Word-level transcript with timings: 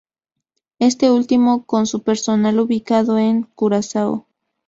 Este 0.79 1.11
último, 1.11 1.63
con 1.67 1.85
su 1.85 2.01
personal 2.01 2.59
ubicado 2.59 3.19
en 3.19 3.43
Curazao. 3.43 4.25